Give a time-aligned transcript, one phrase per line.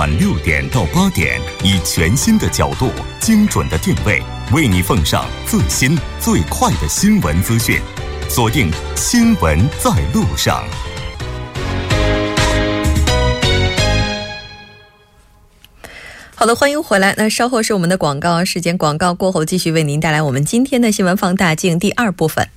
[0.00, 2.90] 晚六点到八点，以全新的角度、
[3.20, 7.78] 精准的定位，为你奉上最新最快的新闻资讯。
[8.26, 10.64] 锁定《新闻在路上》。
[16.34, 17.14] 好的，欢迎回来。
[17.18, 22.48] 那稍后是我们的广告时间，广告过后继续为您带来我们今天的新闻放大镜第二部分。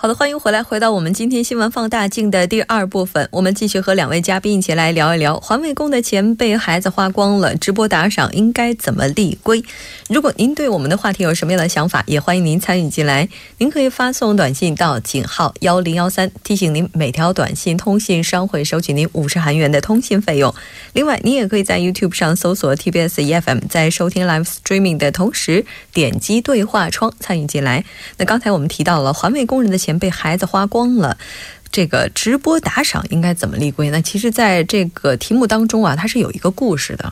[0.00, 9.60] 好的，欢迎回来，回到我们今天新闻放大镜的第二部分，我们继续和两位嘉宾一起来聊一聊环卫工的钱被孩子花光了，直播打赏应该怎么立规？
[10.08, 13.28] 如果您对我们的话题有什么样的想法，也欢迎您参与进来。
[13.58, 20.54] 您可以发送短信到井号幺零幺三，提醒您每条短信通信商会收取您五十韩元的通信费用。
[20.92, 27.84] 另外，您也可以在 YouTube 上搜索 TBS EFM，在收听 Live Streaming 的同时点击对话窗参与进来。
[28.18, 29.87] 那刚才我们提到了环卫工人的钱。
[29.88, 31.16] 钱被孩子花光了，
[31.72, 33.88] 这个直播打赏应该怎么立规？
[33.88, 37.10] 那其实，在这个题目当中啊，它是有一个故事的。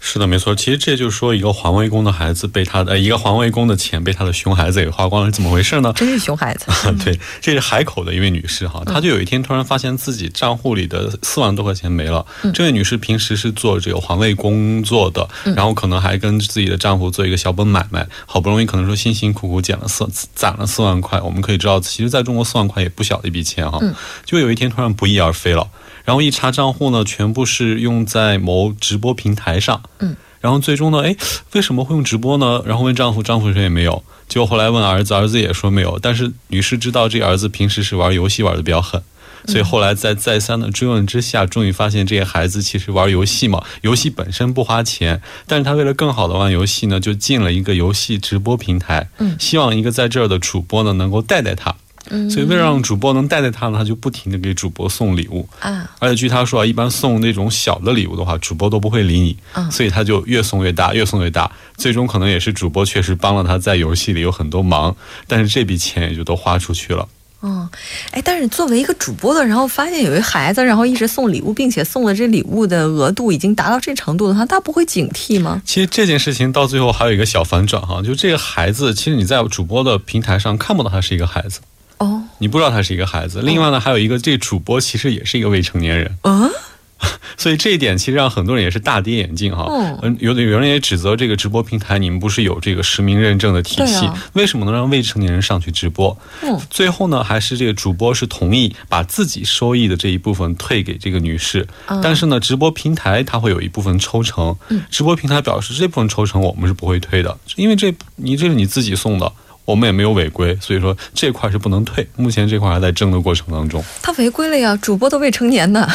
[0.00, 0.54] 是的，没错。
[0.54, 5.92] 其实这就是说，一个环卫工的孩子被他的一个环卫工的钱被他的熊孩子给花光了，是怎么回事呢？
[5.94, 6.66] 真是熊孩子。
[7.04, 12.24] 对，这是海口的一位女士哈，她就有一天突然发现自己账户里的四万多块钱没了。
[12.54, 21.20] 这位女士平时是做这个环卫工作的，然后可能还跟自己的丈夫做一个小本买卖，好不容易可能说辛辛苦苦捡了四攒了四万块。
[21.20, 23.78] 我们可以知道，其实在中国四万块也不小的一笔钱哈。
[24.24, 25.68] 就有一天突然不翼而飞了。
[26.04, 29.82] 然后一查账户呢，全部是用在某直播平台上。
[29.98, 31.16] 嗯，然后最终呢，哎，
[31.52, 32.62] 为什么会用直播呢？
[32.66, 34.02] 然后问丈夫，丈夫说也没有。
[34.28, 35.98] 结果后来问儿子，儿子也说没有。
[36.00, 39.02] 但是女士知道这儿子平时是玩游戏玩的比较狠，
[39.46, 51.74] 所以后来在再三的追问之下，终于发现这些孩子其实玩游戏嘛，游戏本身不花钱，但是他为了更好的玩游戏呢，就进了一个游戏直播平台，嗯，希望一个在这儿的主播呢能够带带他。
[52.30, 55.90] 所以为了让主播能带带他呢，他就不停的给主播送礼物啊。
[55.98, 59.36] 而且据他说啊，一般送那种小的礼物的话，主播都不会理你。
[59.70, 61.50] 所以他就越送越大，越送越大。
[61.76, 67.08] 最终可能也是主播确实帮了他在游戏里有很多忙，但是这笔钱也就都花出去了。
[67.40, 67.68] 嗯，
[68.10, 75.62] 哎，但是作为一个主播的，然后发现有一孩子，然后一直送礼物，并且送的这礼物的额度已经达到这程度的话，他不会警惕吗？
[75.64, 81.60] 其实这件事情到最后还有一个小反转哈，就这个孩子，其实你在主播的平台上看不到他是一个孩子。
[81.98, 83.40] 哦，你不知道他是一个孩子。
[83.42, 86.16] 另外呢，还有一个，这主播其实也是一个未成年人。
[86.22, 86.48] 嗯，
[87.36, 89.66] 所以这一点其实让很多人也是大跌眼镜哈。
[90.02, 96.16] 嗯，有的有人也指责这个直播平台，你们不是有这个实名认证的体系，为什么能让未成年人上去直播？
[96.42, 101.66] 嗯，最后呢，还是这个主播是同意把自己收益的这一部分退给这个女士。
[102.02, 104.56] 但是呢，直播平台它会有一部分抽成。
[104.68, 109.32] 嗯，直播平台表示这部分抽成我们是不会退的，因为这你这是你自己送的。
[109.68, 112.08] 我们也没有违规，所以说这块是不能退。
[112.16, 113.84] 目前这块还在争的过程当中。
[114.00, 115.86] 他违规了呀，主播都未成年呢。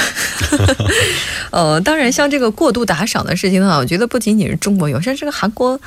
[1.49, 5.79] 呃，当然，像这个过度打赏的事情的话，我觉得不仅仅是中国有，像这个韩国。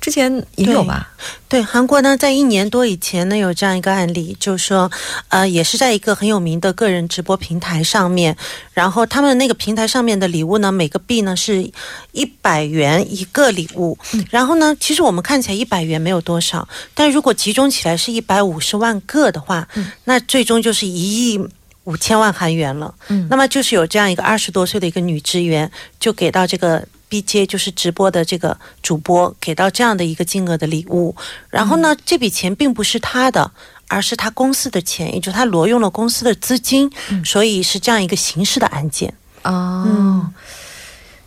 [0.00, 1.12] 之前也有吧？
[1.48, 4.90] 对，韩国呢，在一年多以前呢，有这样一个案例，就是说，
[5.28, 8.36] 呃，也是在一个很有名的个人直播平台上面，
[8.72, 11.70] 然后他们那个平台上面的礼物呢，每个币呢是
[12.10, 13.96] 一百元一个礼物，
[14.28, 19.66] 然后呢，其实我们看起来一百元没有多少，但如果集中起来是一百五十万个的话，
[20.04, 21.48] 那最终就是一亿
[21.84, 22.94] 五千万韩元了。
[23.08, 26.86] 嗯，那么就是有这样一个二十多岁的一个女职员，就给到这个。
[27.12, 31.14] BJ 就是直播的这个主播给到这样的一个金额的礼物，
[31.50, 33.52] 然后呢，这笔钱并不是他的，
[33.86, 36.90] 而是他公司的钱，也就他挪用了公司的资金，
[37.22, 39.84] 所以是这样一个刑事的案件哦。
[39.86, 40.34] 嗯。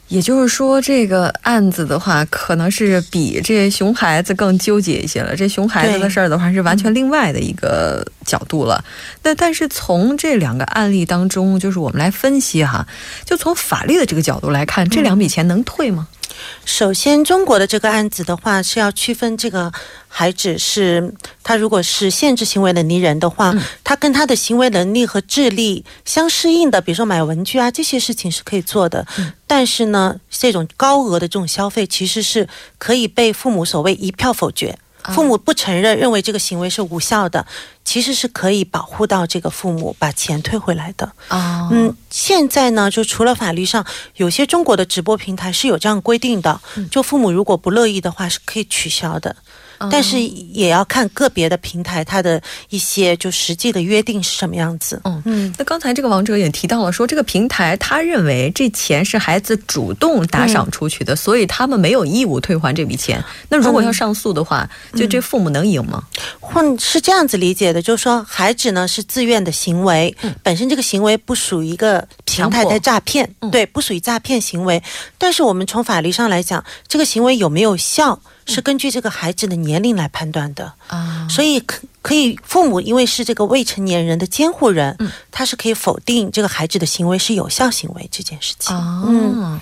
[0.08, 5.36] 也就是说，这个案子的话，可能是比这熊孩子更纠结一些了。
[5.36, 8.84] 这熊孩子的事儿的话，是完全另外的一个角度了。
[9.24, 12.88] 那但是从这两个案例当中，就是我们来分析哈，
[13.26, 16.08] 就从法律的这个角度来看，这两笔钱能退吗？
[16.66, 19.72] 首先，中国的这个案子的话是要区分这个
[20.08, 23.54] 孩子是他如果是限制行为能力人的话，
[23.84, 29.06] 他跟他的行为能力和智力相适应的，比如说买文具啊这些事情是可以做的。
[29.48, 32.48] 但是呢，这种高额的这种消费其实是
[32.78, 34.78] 可以被父母所谓一票否决。
[35.14, 37.46] 父母不承认，认为这个行为是无效的，
[37.84, 41.12] 其实是可以保护到这个父母把钱退回来的。
[41.28, 43.86] 啊，嗯，现在呢，就除了法律上，
[44.16, 46.60] 有些中国的直播平台是有这样规定的，
[46.90, 49.36] 就父母如果不乐意的话，是可以取消的。
[49.92, 55.02] 但是也要看个别的平台它的一些就实际的约定是什么样子。
[55.04, 63.24] 嗯嗯，那刚才这个王哲也提到了，说这个平台他认为这钱是孩子主动打赏出去的，所以他们没有义务退还这笔钱。
[63.50, 66.04] 那如果要上诉的话，就这父母能赢吗？
[66.40, 74.82] 或是这样子理解的，就是说孩子呢是自愿的行为，本身这个行为不属于一个平台在诈骗，对，不属于诈骗行为。
[75.18, 78.20] 但是我们从法律上来讲，这个行为有没有效？
[78.46, 84.98] 是根据这个孩子的年龄来判断的啊，所以可可以父母因为是这个未成年人的监护人，
[85.32, 88.76] 他是可以否定这个孩子的行为是有效行为这件事情。
[88.76, 89.60] 嗯。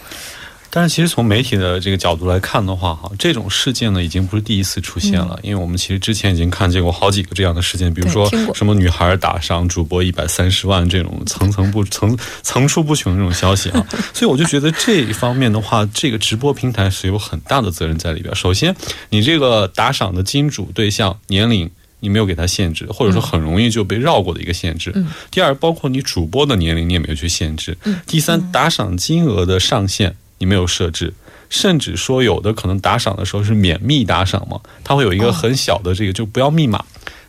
[0.75, 13.85] 但是其实从媒体的这个角度来看的话，哈，这种事件呢已经不是第一次出现了，因为我们其实之前已经看见过好几个这样的事件，比如说什么女孩打伤主播一百三十万这种层层不 层层出不穷这种消息啊，
[14.15, 18.33] 所以我就觉得这一方面的话，这个直播平台是有很大的责任在里边。
[18.35, 18.75] 首先，
[19.09, 24.91] 你这个打赏的金主对象年龄你没有给他限制，或者说很容易就被绕过的一个限制。
[25.29, 27.77] 第二，包括你主播的年龄你也没有去限制。
[28.07, 30.15] 第三，打赏金额的上限。
[30.43, 31.13] 你没有设置，
[31.49, 36.83] 甚至说有的可能打赏的时候是免密打赏嘛，它会有一个很小的这个，就不要密码。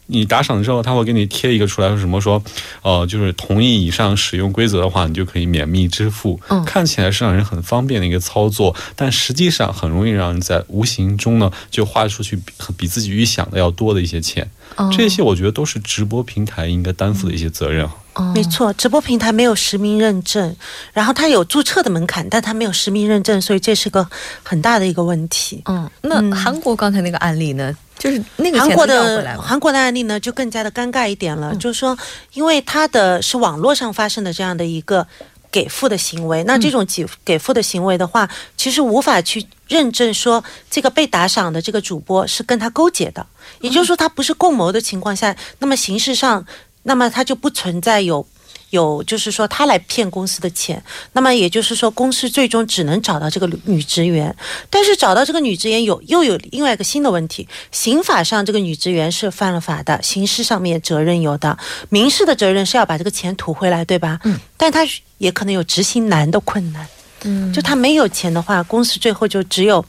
[0.07, 2.43] 你打赏之后，他会给你贴一个出来，说什么说，
[2.83, 6.39] 呃，就是同意以上使用规则的话，你就可以免密支付。
[6.49, 12.39] 嗯，看起来是让人很方便的一个操作，但实际上很容易让人在无形中呢就花出去
[12.77, 14.51] 比自己预想的要多的一些钱。
[14.93, 17.89] 这些我觉得都是直播平台应该担负的一些责任。
[18.33, 20.55] 没错，直播平台没有实名认证，
[20.93, 24.09] 然后它有注册的门槛，但它没有实名认证，所以这是个
[24.43, 25.61] 很大的一个问题。
[25.65, 31.99] 嗯，那韩国刚才那个案例呢，就是那个韩国的韩国的案例呢，就更加的尴尬一点了，就是说，
[32.35, 35.05] 因为它的是网络上发生的这样的一个
[35.51, 43.27] 给付的行为，那这种给给付的行为的话，其实无法去认证说这个被打赏的这个主播是跟他勾结的，
[43.61, 46.47] 也就是说，他不是共谋的情况下，那么形式上。
[46.85, 48.25] 那么他就不存在有，
[48.71, 50.83] 有就是说他来骗公司的钱，
[51.13, 54.35] 那么也就是说公司最终只能找到这个女职员，
[54.71, 61.59] 但是找到这个女职员有又有另外一个新的问题，刑法上这个女职员是犯了法的，刑事上面责任有的，
[61.89, 64.21] 民事的责任是要把这个钱吐回来，对吧？
[64.25, 64.87] 嗯，但他
[65.19, 66.87] 也可能有执行难的困难，
[67.23, 69.85] 嗯，就他没有钱的话，公司最后就只有。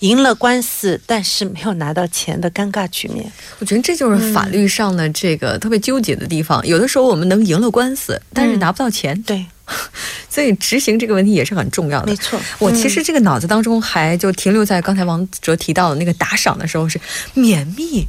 [0.00, 3.30] 赢了官司，但是没有拿到钱的尴尬局面。
[3.58, 6.66] 我觉得这就是法律上的这个特别纠结的地方。
[6.66, 9.20] 有的时候我们能赢了官司，但是拿不到钱。
[9.22, 9.44] 对，
[10.28, 12.06] 所以执行这个问题也是很重要的。
[12.06, 17.00] 没错，我其实这个脑子当中还就停留在刚才王哲提到的那个打赏的时候是
[17.34, 18.06] 免密。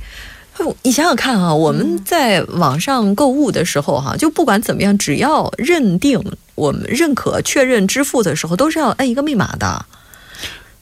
[0.84, 6.24] 你想想看啊，我们在网上购物的时候哈，就不管怎么样，只要认定
[6.54, 9.86] 我们认可、确认支付的时候，都是要摁一个密码的。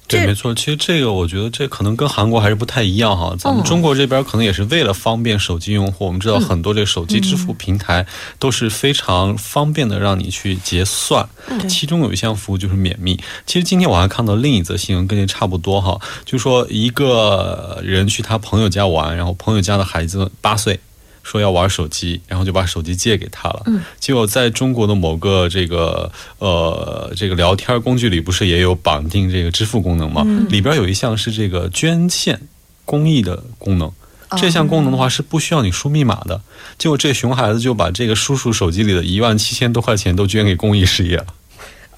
[0.10, 0.54] 对，没错。
[0.56, 3.36] 其实这个，我觉得这可能跟韩国还是不太一样哈。
[3.38, 8.06] 咱们中国这边可能也是为了方便手机用户，我们知道很多这个手机支付平台
[8.40, 11.28] 都是非常方便的，让你去结算。
[11.70, 13.20] 其中有一项服务就是免密。
[13.46, 20.80] 其实今天我还看到另一则新闻，跟这差不多哈，就说一个人去他朋友家玩，然后朋友家的孩子八岁。
[21.24, 23.64] 说要玩手机，然后就把手机借给他了。
[23.66, 30.24] 嗯，结果在中国的某个这个呃这个聊天工具里，不是也有绑定这个支付功能吗？
[30.50, 32.40] 里边有一项是这个捐献
[32.86, 33.92] 公益的功能。
[34.38, 36.40] 这项功能的话是不需要你输密码的。
[36.78, 41.26] 结果这熊孩子就把这个叔叔手机里的一万七千多块钱都捐给公益事业了。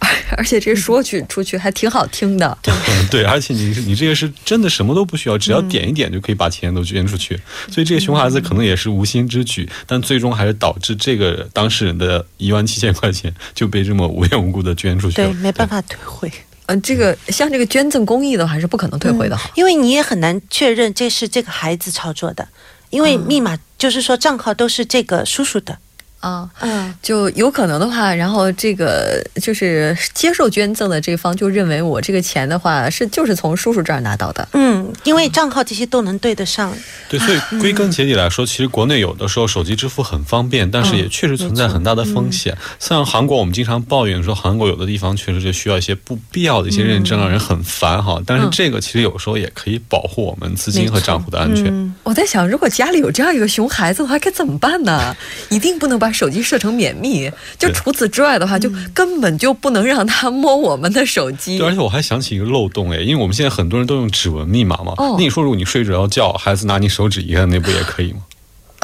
[0.35, 2.73] 而且这说去出去还挺好听的，对。
[3.09, 7.37] 对，而且你你这个是真的什么都不需要，只要点一点就可以把钱都捐出去，
[7.69, 16.31] 所以这个熊孩子可能也是无心之举，但最终还是导致这个当事人的一万七千块钱 就被这么无缘无故的捐出去，对，没办法退回。
[16.67, 22.47] 嗯，这个像这个捐赠公益的话是不可能退回的，因为你也很难确认这是这个孩子操作的，
[22.91, 25.77] 因为密码就是说账号都是这个叔叔的。
[26.21, 36.71] 啊，嗯，就有可能的话，然后这个就是接受捐赠的这方就认为我这个钱的话是就是从叔叔这儿拿到的，嗯，因为账号这些都能对得上。
[37.09, 42.55] 对，所以归根结底来说，其实国内有的时候手机支付很方便，但是也确实存在很大的风险。
[42.79, 48.21] 像韩国，我们经常抱怨说韩国有的地方确实就需要一些不必要的一些认证，让人很烦哈。
[48.27, 51.95] 但是这个其实有时候也可以保护我们资金和账户的安全。
[52.03, 55.15] 我在想，如果家里有这样一个熊孩子的话，该怎么办呢？
[55.49, 56.10] 一定不能把。
[56.13, 61.57] 手机设成免密，就除此之外的话，就根本就不能让他摸我们的手机。
[61.57, 64.93] 对，而且我还想起一个漏洞哎，因为我们现在很多人都用指纹密码嘛。
[64.97, 65.15] 哦。
[65.17, 68.19] 那你说，如果你睡着要叫，孩子拿你手指一按，那不也可以吗？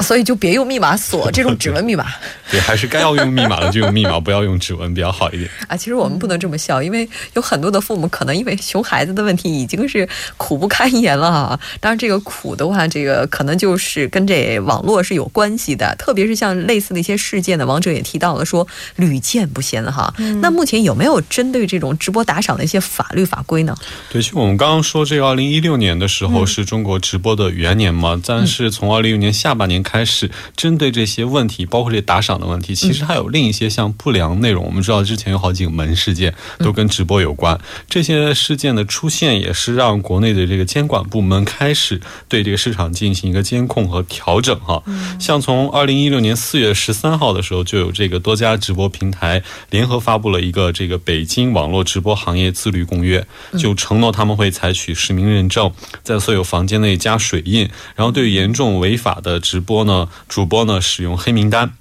[0.02, 2.06] 所以就别用密码锁 这种指纹密码。
[2.50, 5.50] 对，还是该要用密码的就用密码，不要用指纹比较好一点。
[5.68, 11.60] 啊，其实我们不能这么笑，因为有很多的父母可能因为熊孩子的问题已经是苦不堪言了哈。
[11.80, 20.12] 当然，这个苦的话，这个可能就是跟这网络是有关系的，特别是像类似的一些事件呢，王者也提到了说屡见不鲜哈。
[20.40, 23.76] 那目前有没有针对这种直播打赏的一些法律法规呢？
[24.10, 34.66] 对，其实我们刚刚说这个二零一六年的时候是中国直播的元年嘛，但是从二零一六年下半年开始，针对这些问题，包括这打赏的问题，其实还有另一些像不良内容。
[34.66, 44.82] 我们知道之前有好几个门事件都跟直播有关，这些事件的出现也是让国内的这个监管部门开始对这个市场进行一个监控和调整哈。
[45.18, 53.26] 像从二零一六年四月十三号的时候，就有这个多家直播平台联合发布了一个这个北京网络直播行业自律公约，
[53.58, 61.72] 就承诺他们会采取实名认证，在所有房间内加水印，然后对严重违法的直播呢主播呢使用黑名单。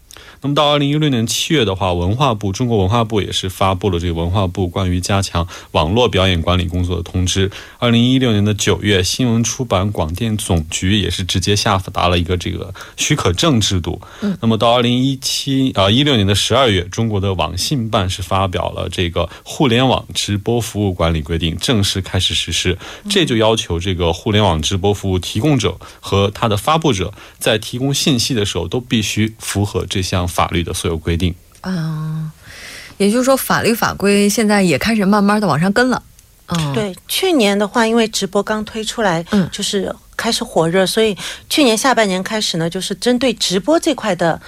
[0.41, 7.49] 那么到二零一六年七月的话，文化部中国文化部也是发布了这个文化部关于加强网络表演管理工作的通知。
[7.79, 13.99] 二零一六年的九月，新闻出版广电总局也是直接下达了一个这个许可证制度。
[14.21, 22.77] 嗯，那么到二零一七啊一六年的十二月，中国的网信办是发表了这个互联网直播服务管理规定，正式开始实施。
[23.09, 30.27] 这就要求这个互联网直播服务提供者和他的发布者在提供信息的时候都必须符合这项。
[30.37, 32.29] 法律的所有规定，嗯，
[32.97, 36.03] 也就是说，法律法规现在也开始慢慢的往上跟了。
[36.45, 41.17] 嗯，对，去年的话，因为直播刚推出来，嗯，就是开始火热，所以
[41.49, 44.39] 去年下半年开始呢，就是针对直播这块的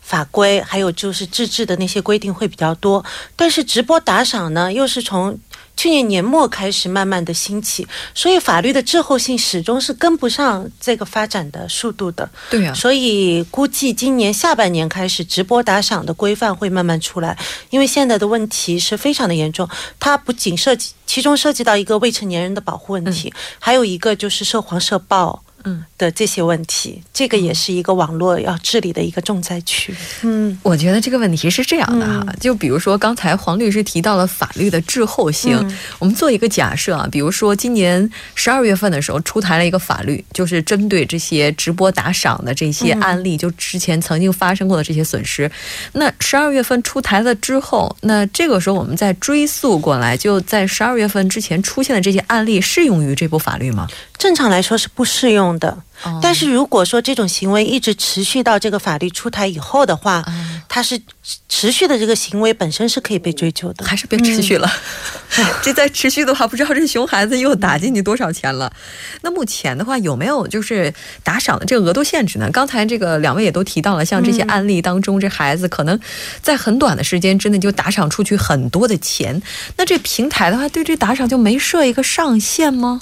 [0.00, 3.04] 法规，还有就是自制的那些规定会比较多。
[3.36, 5.38] 但是直播打赏呢，又是从
[5.76, 12.28] 去年年末开始慢慢的兴起，所以法律的滞后性始终是跟不上这个发展的速度的。
[12.50, 17.36] 对呀，所以估计今年下半年开始，直播打赏的规范会慢慢出来。
[17.70, 25.42] 因为现在的问题是非常的严重，它不仅涉及，其中涉及到一个未成年人的保护问题，还有一个就是涉黄涉暴。
[25.64, 29.94] 嗯的这些问题，这个也是一个网络要治理的一个重灾区。
[30.22, 35.56] 嗯，我觉得这个问题是这样的哈，就比如说刚才黄律师提到了法律的滞后性，
[35.98, 45.50] 我们做一个假设啊，比如说今年十二月份的时候出台了一个法律，就是针对这些直播打赏的这些案例，就之前曾经发生过的这些损失。
[45.92, 53.88] 那十二月份出台了之后，那这个时候我们再追溯过来，就在十二月份之前出现的这些案例适用于这部法律吗？
[54.24, 55.58] 正常来说是不适用。
[55.58, 55.76] 的，
[56.22, 60.24] 但是如果说这种行为一直持续到这个法律出台以后的话，
[60.66, 60.98] 它是
[61.46, 64.72] 持续的，这个行为本身是可以被追究的，还是别持续了？
[65.62, 68.72] 这再持续的话，不知道这熊孩子又打进去多少钱了。
[69.20, 72.48] 那目前的话，有没有就是打赏的这个额度限制呢？
[72.50, 76.00] 刚才这个两位也都提到了，像这些案例当中，这孩子可能
[76.40, 79.40] 在很短的时间之内就打赏出去很多的钱，
[79.76, 82.98] 那这平台的话，对这打赏就没设一个上限吗？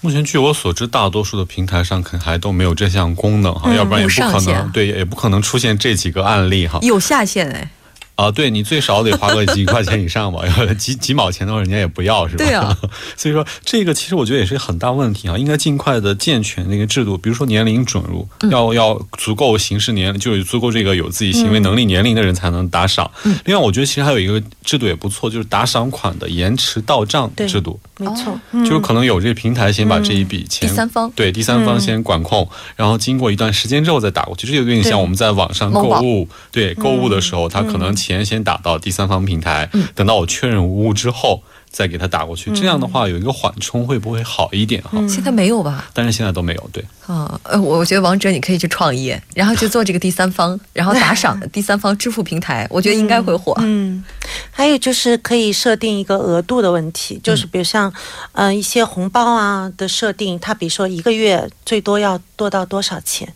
[0.00, 6.78] 目前据我所知，大多数的平台上可能还都没有这项功能哈，要不然也不可能对，也不可能出现这几个案例哈。
[6.82, 7.70] 有下限哎。
[8.16, 10.42] 啊，对你最少得花个几块钱以上吧，
[10.78, 12.44] 几几毛钱的话人家也不要，是吧？
[12.44, 12.76] 对啊，
[13.16, 23.10] 所以说这个其实我觉得也是很大问题啊，应该尽快的健全那个制度，比如说年龄准入，要要足够刑事年，就是足够这个有自己行为能力年龄的人才能打赏。
[23.44, 27.78] 另外，我觉得其实还有一个制度也不错，就是打赏款的延迟到账制度。
[27.98, 34.46] 没错，就是可能有这个平台先把这一笔钱，第三方对第三方先管控，然后经过一段时间之后再打过去。
[34.46, 41.42] 这就有点像我们在网上购物，对购物的时候，他可能钱先打到第三方平台，等到我确认无误之后。
[41.74, 44.90] 再给他打过去，这样的话有一个缓冲会不会好一点哈？
[45.08, 45.90] 现在没有吧？
[45.92, 46.84] 但是现在都没有，对。
[47.04, 53.52] 啊，呃，我我觉得王者你可以去创业，然后去做这个第三方，然后打赏的 第三方支付平台，我觉得应该会火。
[53.58, 54.04] 嗯，
[54.52, 57.92] 还有就是可以设定一个额度的问题，就是比如像，
[58.34, 63.34] 嗯，一些红包啊的设定，它比如说一个月最多要多到多少钱，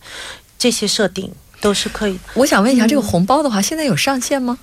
[0.57, 1.29] 这些设定
[1.61, 2.17] 都是可以。
[2.33, 4.57] 我想问一下，这个红包的话，现在有上限吗？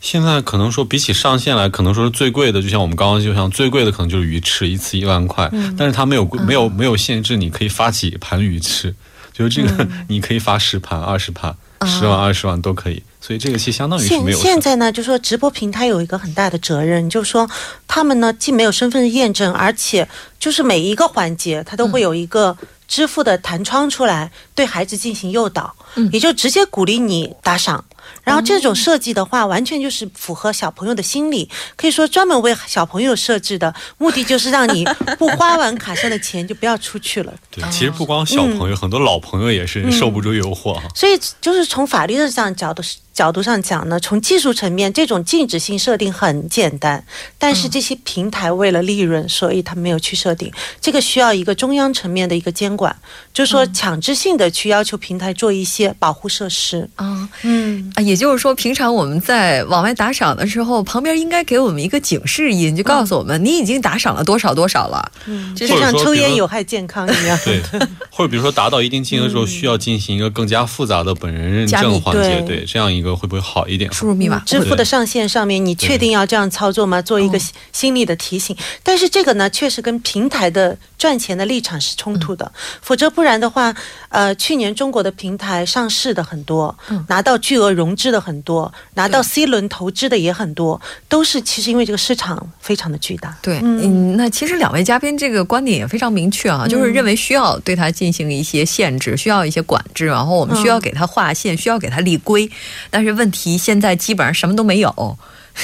[0.00, 8.94] 现在可能说比起上限来，可能说是最贵的，就像我们刚刚就像最贵的可能就是鱼翅，一次一万块，但是它没有没有没有限制，你可以发几盘鱼翅，
[9.32, 11.52] 就是这个你可以发十盘、二十盘、
[11.84, 14.38] 十万、二十万都可以，所以这个其实相当于是没有。
[14.38, 17.50] 现在呢，就说直播平台有一个很大的责任，就是说
[17.88, 22.56] 他们呢既没有身份验证，而且就是每一个环节它都会有一个
[22.88, 25.76] 支付的弹窗出来，对孩子进行诱导，
[26.10, 27.84] 也就直接鼓励你打赏。
[28.24, 34.84] 然后这种设计的话，完全就是符合小朋友的心理，可以说专门为小朋友设置的，目的就是让你
[35.18, 37.34] 不花完卡上的钱就不要出去了。
[37.50, 40.82] 对，其实不光小朋友，很多老朋友也是受不住诱惑哈。
[40.94, 47.04] 所以就是从法律的上角度角度上讲呢，从技术层面，这种禁止性设定很简单，
[47.36, 50.52] 但是这些平台为了利润，所以他没有去设定。
[50.80, 52.96] 这个需要一个中央层面的一个监管，
[53.34, 56.88] 就是说强制性的去要求平台做一些保护设施。
[56.94, 65.12] 啊，嗯啊，也就是说，平常我们在往外打赏的时候，旁边应该给我们一个警示音，就告诉我们你已经打赏了多少多少了。
[65.26, 67.36] 嗯，就像抽烟有害健康一样。
[67.44, 67.60] 对，
[68.10, 72.40] 或者比如说达到一定金额之后，需要进行一个更加复杂的本人认证环节。
[72.46, 73.08] 对，这样一个。
[73.18, 73.92] 会不会好一点？
[73.92, 77.02] 输入密码，支付的上限上面，你确定要这样操作吗？
[77.02, 77.40] 做一个
[77.72, 78.56] 心理的提醒。
[78.84, 82.52] 但是这个呢，确实跟平台的赚钱的立场是冲突的。
[82.80, 83.74] 否则不然的话，
[84.10, 86.76] 呃，去年中国的平台上市的很多，
[87.08, 93.38] 拿到巨额融资的很多，拿到 C 轮投资的也很多，都是其实因为这个市场非常的巨大。
[93.40, 102.50] 对，嗯，那其实两位嘉宾这个观点也非常明确啊，就是认为需要对它进行一些限制，需要一些管制，然后我们需要给它划线，需要给它立规。
[102.90, 105.16] 但是问题现在基本上什么都没有。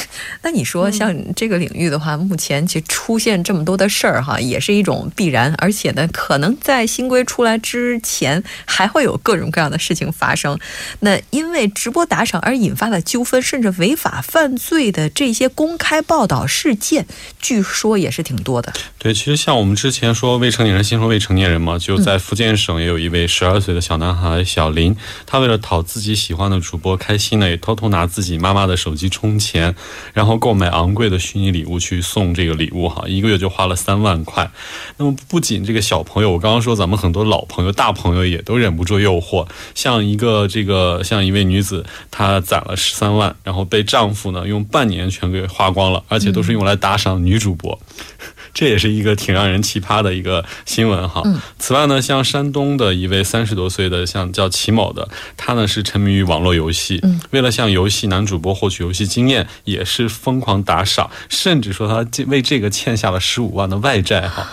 [0.43, 10.59] 那你说像这个领域的话，目前其实出现这么多的事儿哈，也是一种必然，而且呢，可能在新规出来之前，还会有各种各样的事情发生。
[11.01, 17.07] 那因为直播打赏而引发的纠纷，甚至违法犯罪的这些公开报道事件，
[17.41, 18.73] 据说也是挺多的。
[18.99, 24.97] 对，其实像我们之前说未成年人先说未成年人嘛，就在福建省也有一位十二岁的小男孩小林，
[25.27, 29.75] 他为了讨自己喜欢的主播开心呢，也偷偷拿自己妈妈的手机充钱。
[30.13, 34.51] 然后购买昂贵的虚拟礼物去送这个礼物哈，一个月就花了三万块。
[34.97, 39.47] 那么不仅这个小朋友，我刚刚说咱们很多老朋友、大朋友也都忍不住诱惑。
[39.75, 47.79] 像一个这个像一位女子，她攒了十三万，然后被丈夫呢用半年全给花光了，而且都是用来打赏女主播。
[48.55, 51.25] 这也是一个挺让人奇葩的一个新闻哈。
[51.59, 64.49] 此外呢，像山东的一位三十多岁的，像叫齐某的，他呢是沉迷于网络游戏，为了向游戏男主播获取游戏经验，也也是疯狂打赏，甚至说他为这个欠下了十五万的外债哈。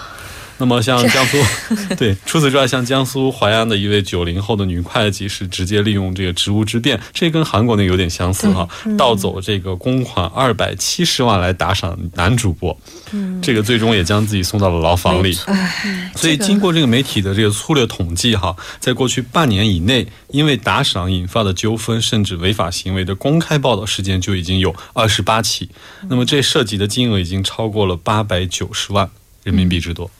[0.62, 1.38] 那么像江苏，
[1.98, 12.78] 对，除此之外，像江苏淮安的一位九零后的女会计是直接利用这个职务之便，这跟韩国那个有点相似哈，盗走这个公款二百七十万来打赏男主播，
[13.42, 15.36] 这个最终也将自己送到了牢房里。
[16.16, 25.68] 所以经过这个媒体的这个粗略统计哈，在过去半年以内，因为打赏引发的纠纷甚至违法行为的公开报道事件就已经有二十八起，
[26.08, 29.10] 那么这涉及的金额已经超过了八百九十万
[29.44, 30.12] 人民币之多。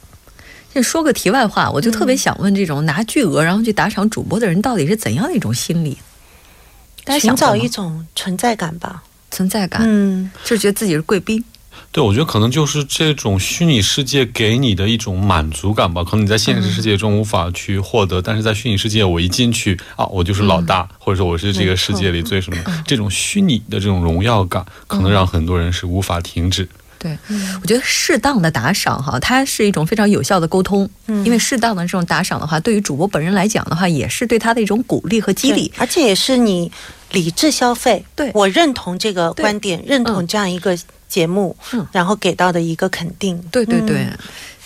[0.74, 5.98] 就说个题外话，我就特别想问，这种拿巨额然后去打赏主播的人，到底是怎样的一种心理？
[7.04, 11.44] 大家寻找一种存在感吧，存在感，嗯，就觉得自己是贵宾。
[11.92, 16.04] 对，我觉得可能就是这种虚拟世界给你的一种满足感吧。
[16.04, 22.64] 可能你在现实世界中无法去获得，但是在虚拟世界，我一进去啊，我就是老大，或者说我是这个世界里最什么？
[22.86, 26.68] 这种虚拟的这种荣耀感，可能让很多人是无法停止。
[27.02, 27.18] 对，
[27.64, 30.88] 我觉得适当的打赏哈，它是一种非常有效的沟通。
[31.08, 36.72] 嗯，因为适当的这种打赏的话，对于主播本人来讲的话，也是对他的一种鼓励和激励，而且也是你
[37.12, 38.06] 理智消费。
[38.16, 41.58] 对我认同这个观点，认同这样一个节目，
[41.92, 43.42] 然后给到的一个肯定。
[43.52, 44.06] 对对对。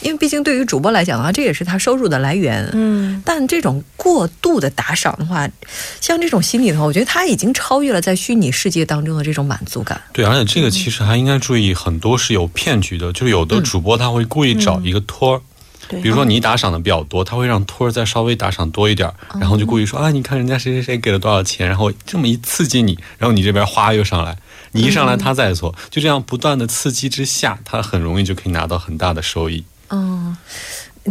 [0.02, 2.70] 因为毕竟对于主播来讲的话，这也是他收入的来源。
[2.74, 5.50] 嗯，但这种过度的打赏的话，
[6.02, 10.00] 像这种心理的话，我觉得他已经超越了在虚拟世界当中的这种满足感。
[10.12, 15.42] 对，而且这个其实还应该注意，很多是有骗局的，就是有的主播他会故意找一个托儿，
[16.02, 24.38] 比如说你打赏的比较多，他会让托儿再稍微打赏多一点，然后就故意说啊，你看人家谁谁谁给了多少钱，然后这么一刺激你，然后你这边哗又上来，
[24.74, 29.64] 你一上来他再做，就这样不断的刺激之下，他很容易就可以拿到很大的收益。
[29.90, 30.36] 嗯，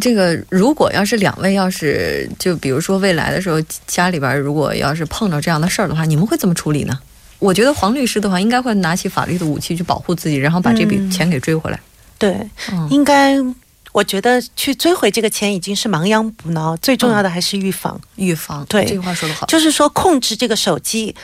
[0.00, 6.98] 这个如果要是两位要是就比如说未来的时候家里边如果要是碰到这样的事儿的话，你们会怎么处理呢？
[7.38, 11.78] 我觉得黄律师的话应该会拿起法律的武器去保护自己，然后把这笔钱给追回来。
[12.18, 12.36] 对，
[12.90, 13.36] 应该
[13.92, 18.00] 我觉得去追回这个钱已经是亡羊补牢，最重要的还是预防。
[18.16, 21.14] 预防，对，这句话说的好，就是说控制这个手机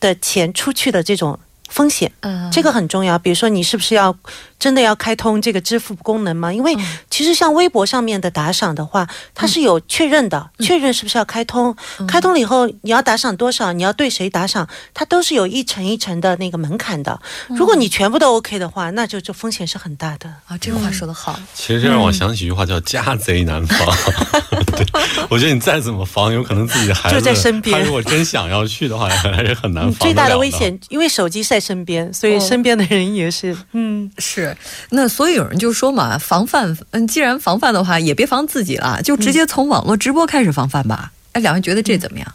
[0.00, 1.38] 的钱出去的这种。
[1.68, 3.18] 风险，嗯这个很重要。
[3.18, 4.16] 比如说，你是不是要
[4.58, 6.52] 真的要开通这个支付功能吗？
[6.52, 6.76] 因为
[7.10, 11.74] 其实像微博上面的打赏的话，它是有确认的，确认是不是要开通。
[12.06, 17.20] 开通了以后，你要打赏多少，你要对谁打赏，它都是有一层一层的那个门槛的。
[17.48, 20.28] 如果你全部都 OK 的话，那就这风险是很大的。
[20.46, 23.78] 啊，这个话说得好，其实这让我想起一句话，叫“家贼难防”
[24.76, 24.86] 对，
[25.28, 29.94] 我觉得你再怎么防，有可能自己的孩子就在身边他如果真想要去的话，还是很难防。
[30.00, 34.56] 最大的危，险，因为手机在身边，所以哦身边的人也是， 嗯，是，
[34.90, 41.12] 那所以有人就说嘛，防范，嗯，既然防范的话，也别防自己了，就直接从网络直播开始防范吧。
[41.30, 42.34] 哎，两位觉得这怎么样？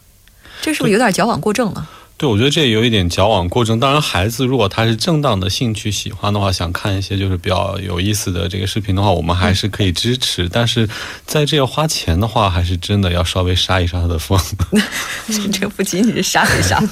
[0.62, 1.90] 这是不是有点矫枉过正了？
[2.20, 3.80] 对，我觉得这有一点矫枉过正。
[3.80, 10.50] 当然，孩子如果他是正当的兴趣喜欢的话，想看一些就是比较有意思的这个视频的话，我们还是可以支持。
[10.50, 10.86] 但是
[11.26, 14.38] 在这个花钱的话，还是真的要稍微杀一杀他的风。
[15.50, 16.84] 这不仅仅是杀一杀，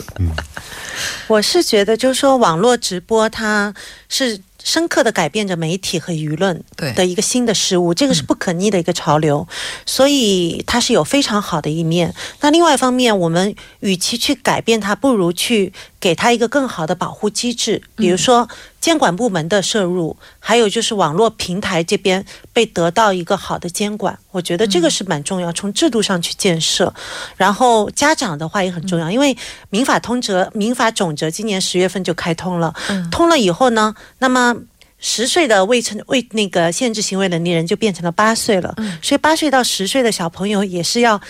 [1.27, 3.73] 我是觉得，就是说，网络直播它
[4.07, 6.61] 是深刻的改变着媒体和舆论
[6.93, 9.47] 的一个新的事物，这个是不可逆的一个潮流，
[9.85, 12.13] 所以它是有非常好的一面。
[12.41, 26.93] 那另外一方面，我们与其去改变它，不如去给它一个更好的保护机制，比如说监管部门的摄入，还有就是网络平台这边被得到一个好的监管，我觉得这个是蛮重要，从制度上去建设。
[27.35, 29.35] 然后家长的话也很重要，因为
[29.69, 32.73] 民法通则、民法总则今年十月份就开通了，
[33.11, 34.55] 通了以后呢，那么。
[34.99, 41.21] 十岁的未成未那个限制行为能力人就变成了八岁了，所以八岁到十岁的小朋友也是要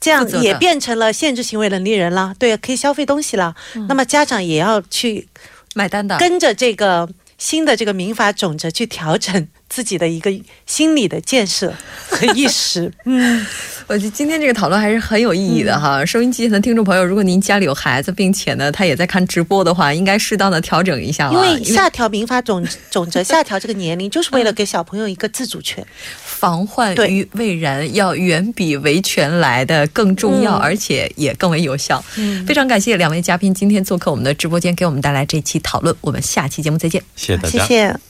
[0.00, 0.44] 这样负责，的。
[0.44, 3.54] 也变成了限制行为能力人了，对，可以消费东西了。
[3.86, 5.28] 那么家长也要去
[5.74, 6.18] 买单的。
[6.18, 10.30] 跟着这个新的这个民法总则去调整自己的一个
[10.66, 11.72] 心理的建设
[12.08, 12.92] 和 意识。
[13.04, 13.46] 嗯，
[13.86, 16.04] 我觉得今天这个讨论还是很有意义的哈。
[16.04, 25.86] 收音机前的听众朋友，如果您家里有孩子，并且呢他也在看直播的话，应该适当的调整一下了，因为下调民法总总则下调这个年龄，就是为了给小朋友一个自主权。
[26.24, 32.02] 防患于未然要远比维权来的更重要，嗯而且也更为有效。
[32.46, 35.94] 非常感谢两位嘉宾今天做客我们的直播间，给我们带来这期讨论。
[36.00, 37.02] 我们下期节目再见。
[37.14, 37.50] 谢谢大家。
[37.50, 38.09] 谢谢。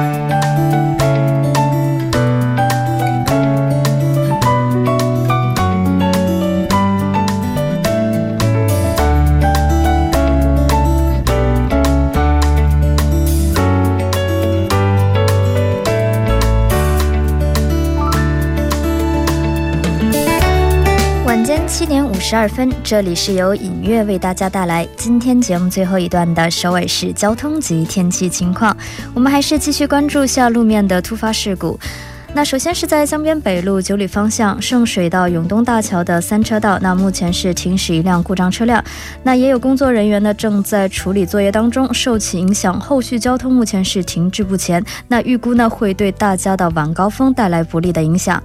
[22.31, 28.73] 十二分，这里是由影月为大家带来今天节目最后一段的首尔市交通及天气情况。
[29.13, 31.77] 我们还是继续关注下路面的突发事故。
[32.33, 38.81] 那首先是在江边北路九里方向圣水到永东大桥的三车道，那目前是停驶一辆故障车辆，
[39.21, 44.81] 那也有工作人员呢正在处理作业当中，受其影响，后续交通目前是停滞不前。
[45.09, 48.41] 那预估呢会对大家的晚高峰带来不利的影响。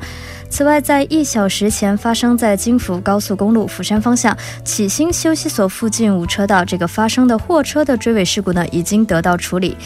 [0.50, 9.76] 此外，在一小时前发生在京福高速公路釜山方向启兴休息所附近五车道这个发生的货车的追尾事故呢，已经得到处理。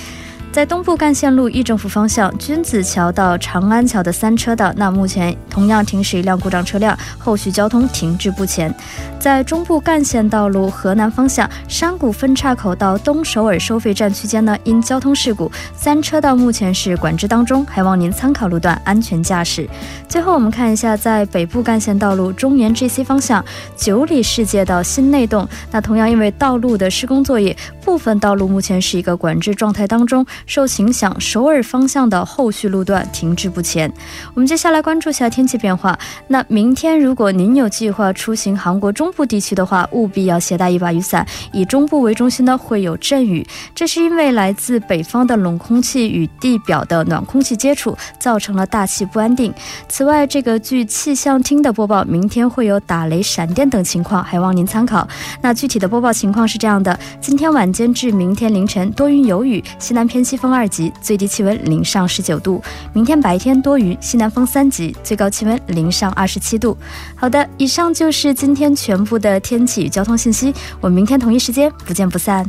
[0.52, 8.74] 在东部干线路议政府方向君子桥到长安桥的三车道，那目前同样停驶一辆故障车辆，后续交通停滞不前。
[9.20, 19.68] 在中部干线道路河南方向山谷分岔口到东首尔收费站区间呢，因交通事故，三车道目前是管制当中，还望您参考路段安全驾驶。
[20.08, 23.44] 最后我们看一下，在北部干线道路中原 GC 方向
[23.76, 33.92] 九里世界到新内洞，那同样因为道路的施工作业，部分道路目前是一个管制状态当中，受影响，首尔方向的后续路段停滞不前。
[34.34, 35.98] 我们接下来关注一下天气变化。
[36.28, 49.52] 那明天如果您有计划出行韩国中部地区的话，务必要携带一把雨伞，以中部为中心呢会有阵雨，这是因为来自北方的冷空气与地表的暖空气接触，造成了大气不安定。
[49.88, 55.06] 此外，这个据气象厅的播报，明天会有打雷、闪电等情况，还望您参考。
[55.42, 62.62] 那具体的播报情况是这样的：今天晚间至明天凌晨多云有雨，西南偏西西风二级，最低气温零上十九度；
[62.92, 66.78] 明天白天多云，西南风三级，最高气温零上二十七度。
[67.16, 72.48] 好的，以上就是今天全部的天气与交通信息，我们明天同一时间不见不散。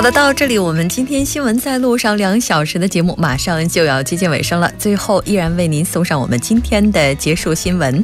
[0.00, 4.72] 好的，到这里我们今天新闻在路上两小时的节目马上就要接近尾声了。
[4.78, 8.02] 最后依然为您送上我们今天的结束新闻。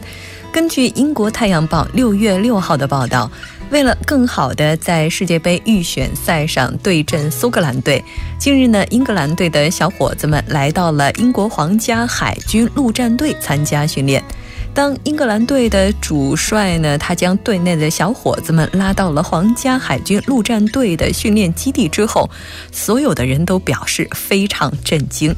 [0.52, 3.30] 根据英国《太阳报》六月六号的报道，
[3.70, 8.04] 为了更好的在世界杯预选赛上对阵苏格兰队，
[8.38, 14.22] 近日呢，英格兰队的小伙子们来到了英国皇家海军陆战队参加训练。
[14.77, 22.29] 当英格兰队的主帅呢，他将队内的小伙子们拉到了皇家海军陆战队的训练基地之后，
[22.71, 25.35] 所有的人都表示非常震惊。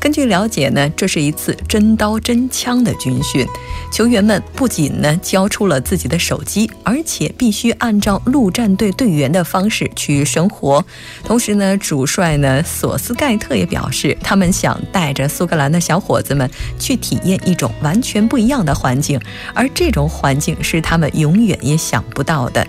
[0.00, 3.46] 根据了解呢，这是一次真刀真枪的军训。
[3.92, 10.82] 球员们不仅呢交出了自己的手机，而且必须按照陆战队队员的方式去生活。
[11.22, 19.20] 同时呢，主帅呢索斯盖特也表示，他们想带着苏格兰的小伙子们去体验一种完全不一样的环境，
[19.54, 22.66] 而这种环境是他们永远也想不到的。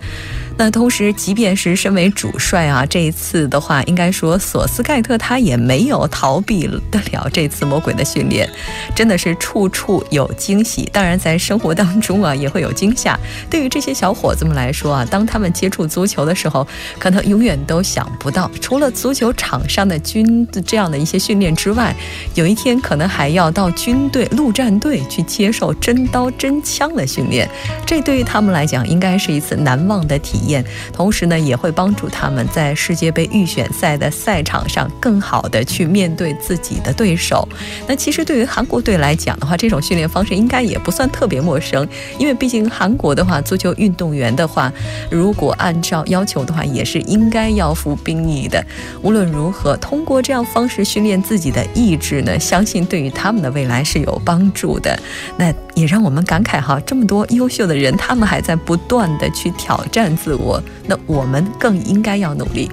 [0.64, 8.48] 那同时，即便是身为主帅啊，这一次的话，应该说索斯盖特他也没有逃避得了这次魔鬼的训练，
[8.94, 10.88] 真的是处处有惊喜。
[10.94, 13.20] 当然，在生活当中啊，也会有惊吓。
[13.50, 16.68] 对于这些小伙子们来说啊，当他们接触足球的时候，
[17.00, 21.92] 可能永远都想不到，除了足球场上的军这样的一些训练之外，
[22.36, 27.50] 有一天可能还要到军队陆战队去接受真刀真枪的训练。
[27.84, 30.51] 这对于他们来讲，应该是一次难忘的体验。
[30.92, 37.48] 同时呢，也会帮助他们在世界杯预选赛的赛场上更好的去面对自己的对手。
[37.88, 41.88] 那其实对于韩国队来讲的话，这种训练方式应该也不算特别陌生，
[42.18, 44.72] 因为毕竟韩国的话，足球运动员的话，
[45.10, 48.66] 如果按照要求的话，也是应该要服兵役的。
[49.02, 54.98] 无论如何，通过这样方式训练自己的意志呢，相信对于他们的未来是有帮助的。
[55.38, 60.36] 那也让我们感慨哈，这么多优秀的人，他们还在不断的去挑战自自。
[60.36, 62.70] 我，那我们更应该要努力。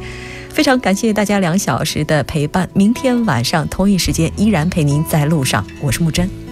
[0.49, 5.65] 非常感谢大家两小时的陪伴，明天晚上同一时间依然陪您在路上。
[5.81, 6.48] 我是木真。